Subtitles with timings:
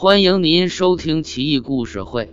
[0.00, 2.24] 欢迎您收听《奇异故事会·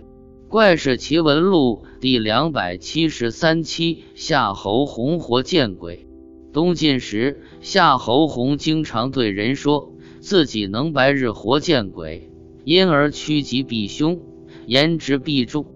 [0.48, 4.04] 怪事奇闻录》第两百七十三期。
[4.14, 6.08] 夏侯洪活见鬼。
[6.50, 12.32] 东晋时，夏侯洪经常对人说自己能白日活见鬼，
[12.64, 14.18] 因而趋吉避凶，
[14.66, 15.66] 言之必重。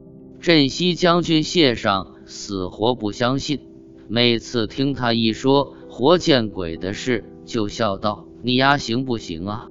[0.41, 3.61] 镇西将军谢尚死活不相信，
[4.09, 9.69] 每次听他一说活见鬼的事，就笑道：“你丫行不行啊？”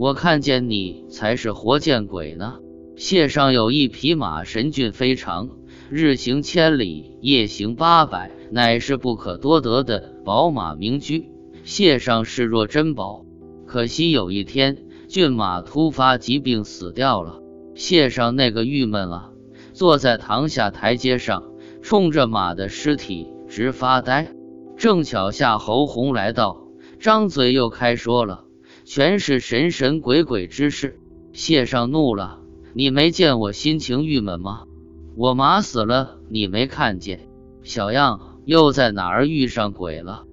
[0.00, 2.60] 我看见你才是活见鬼呢！
[2.96, 5.50] 谢上有一匹马，神骏非常，
[5.90, 11.28] 日行千里，夜行八百，乃是不可多得的宝马名驹。
[11.64, 13.26] 谢上视若珍宝。
[13.66, 17.42] 可惜有一天，骏马突发疾病死掉了。
[17.74, 19.32] 谢上那个郁闷啊，
[19.74, 21.42] 坐在堂下台阶上，
[21.82, 24.32] 冲着马的尸体直发呆。
[24.78, 28.46] 正巧夏侯洪来到，张嘴又开说了。
[28.92, 30.98] 全是神神鬼鬼之事，
[31.32, 32.40] 谢上怒了。
[32.74, 34.64] 你没见我心情郁闷吗？
[35.14, 37.28] 我马死了，你没看见？
[37.62, 40.24] 小样，又在哪儿遇上鬼了？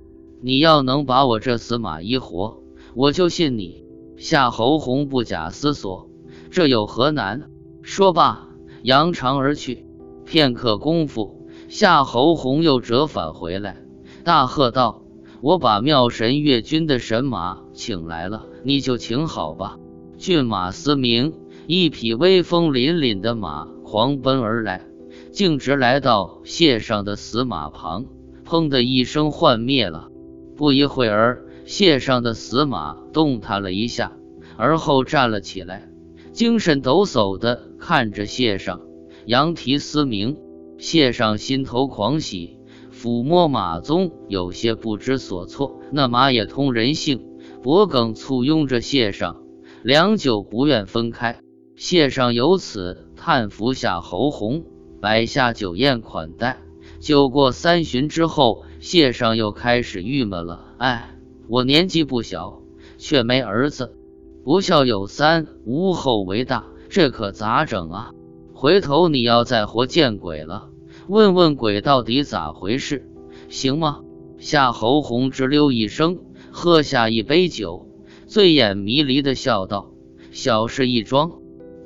[0.42, 2.64] 你要能把我这死马医活，
[2.96, 3.86] 我就信你。
[4.18, 6.10] 夏侯洪不假思索，
[6.50, 7.52] 这有何难？
[7.84, 8.50] 说罢，
[8.82, 9.86] 扬长而去。
[10.26, 13.78] 片刻功夫，夏侯洪又折返回来，
[14.24, 15.04] 大喝道。
[15.42, 19.78] 我把妙神岳君的神马请来了，你就请好吧。
[20.18, 21.34] 骏马嘶鸣，
[21.68, 24.86] 一匹威风凛凛的马狂奔而来，
[25.32, 28.06] 径直来到谢上的死马旁，
[28.46, 30.10] 砰的一声幻灭了。
[30.56, 34.14] 不一会儿，谢上的死马动弹了一下，
[34.58, 35.88] 而后站了起来，
[36.32, 38.82] 精神抖擞的看着谢上，
[39.28, 40.38] 羊蹄嘶鸣。
[40.80, 42.57] 谢上心头狂喜。
[43.00, 45.80] 抚摸马鬃，有些不知所措。
[45.92, 47.24] 那马也通人性，
[47.62, 49.44] 脖梗簇拥着谢上，
[49.84, 51.40] 良久不愿分开。
[51.76, 54.64] 谢上由此叹服夏侯洪，
[55.00, 56.58] 摆下酒宴款待。
[57.00, 60.66] 酒过三巡之后，谢上又开始郁闷了。
[60.80, 61.16] 哎，
[61.48, 62.64] 我年纪不小，
[62.98, 63.96] 却没儿子。
[64.44, 68.12] 不孝有三，无后为大，这可咋整啊？
[68.56, 70.70] 回头你要再活见鬼了。
[71.08, 73.10] 问问鬼到底咋回事，
[73.48, 74.02] 行吗？
[74.40, 76.20] 夏侯洪直溜一声，
[76.52, 77.88] 喝下一杯酒，
[78.26, 79.92] 醉眼迷离的笑道
[80.32, 81.32] ：“小事一桩。”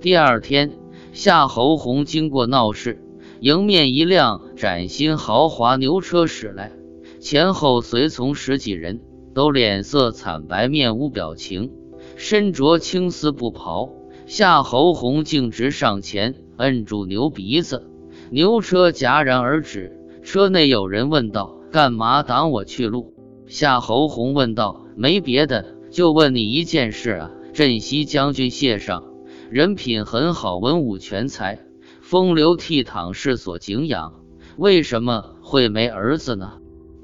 [0.01, 0.71] 第二天，
[1.13, 2.99] 夏侯洪经过闹市，
[3.41, 6.71] 迎面一辆崭新豪华牛车驶来，
[7.19, 9.01] 前后随从十几人，
[9.35, 11.71] 都脸色惨白，面无表情，
[12.15, 13.91] 身着青丝布袍。
[14.25, 17.90] 夏侯洪径直上前，摁住牛鼻子。
[18.33, 23.13] 牛车戛然而止，车内有人问道：“干嘛挡我去路？”
[23.45, 27.31] 夏侯洪问道：“没别的，就问你一件事啊。
[27.51, 29.03] 镇西将军谢尚，
[29.49, 31.59] 人品很好，文武全才，
[31.99, 34.13] 风流倜傥，世所敬仰，
[34.55, 36.53] 为什么会没儿子呢？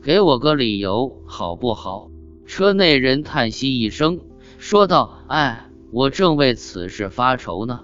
[0.02, 2.10] 给我个理由好不好？”
[2.48, 4.22] 车内人叹息一声，
[4.60, 7.82] 说道：“哎，我正为此事发愁呢。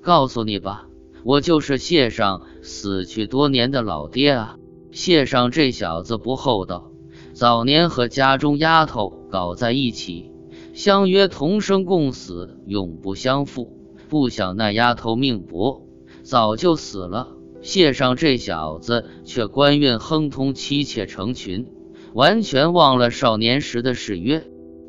[0.00, 0.86] 告诉你吧。”
[1.26, 4.56] 我就是谢上死去多年的老爹啊！
[4.90, 6.90] 谢尚这小子不厚道，
[7.32, 10.32] 早年和家中丫头搞在一起，
[10.74, 13.72] 相约同生共死，永不相负。
[14.08, 15.86] 不想那丫头命薄，
[16.24, 17.28] 早就死了。
[17.62, 21.68] 谢尚这小子却官运亨通，妻妾成群，
[22.14, 24.44] 完全忘了少年时的誓约。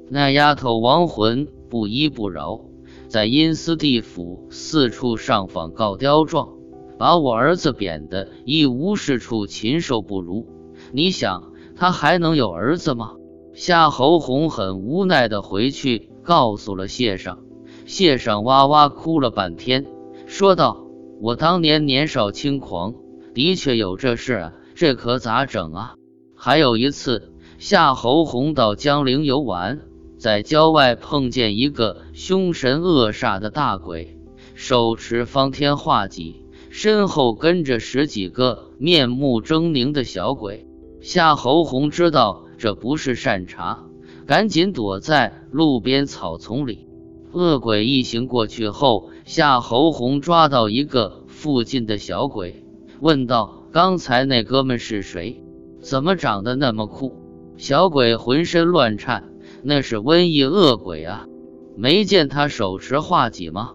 [0.09, 2.65] 那丫头亡魂不依不饶。
[3.07, 6.56] 在阴司地府四处上访告刁状，
[6.97, 10.47] 把我儿子贬得一无是处，禽兽不如。
[10.91, 13.13] 你想他还能有儿子吗？
[13.53, 17.39] 夏侯洪很无奈的回去告诉了谢尚，
[17.85, 19.85] 谢尚哇哇哭了半天，
[20.25, 20.85] 说道
[21.21, 22.93] ：“我当年年少轻狂，
[23.33, 25.95] 的确有这事啊，这可咋整啊？”
[26.35, 29.79] 还有一次，夏侯洪到江陵游玩。
[30.19, 34.17] 在郊外碰见一个凶神恶煞的大鬼，
[34.55, 36.43] 手持方天画戟，
[36.79, 40.67] 身后跟着十几个面目狰狞的小鬼。
[41.01, 43.79] 夏侯洪知道这不是善茬，
[44.27, 46.87] 赶紧躲在路边草丛里。
[47.31, 52.63] 恶鬼一行过去后，夏侯洪抓到一个附近的小鬼，
[52.99, 55.41] 问道：“刚才那哥们是谁？
[55.81, 57.15] 怎么长得那么酷？”
[57.57, 59.31] 小鬼浑身乱颤。
[59.63, 61.25] 那是瘟疫恶鬼啊！
[61.75, 63.71] 没见他手持画戟吗？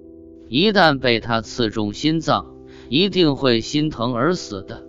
[0.49, 2.55] 一旦被他刺中心脏，
[2.93, 4.83] 一定会心疼而死的。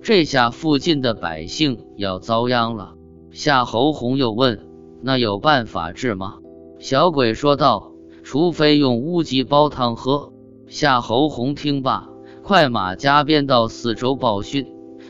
[0.00, 2.94] 这下附近的百姓要遭殃了。
[3.32, 4.66] 夏侯洪又问
[5.04, 6.38] ：“那有办法治吗？”
[6.80, 7.92] 小鬼说道
[8.24, 10.32] ：“除非用乌鸡煲汤喝。
[10.68, 12.08] 夏侯洪听罢，
[12.42, 14.66] 快马加鞭到四周报讯，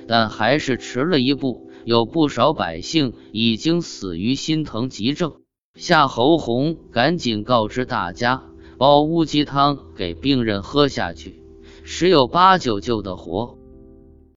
[0.08, 5.34] 但还是迟了一步，有不少百姓已经死于心疼急症。
[5.76, 8.42] 夏侯洪赶紧告知大家，
[8.76, 11.39] 煲乌鸡汤给病人喝下去，
[11.82, 13.59] 十有八九救得活。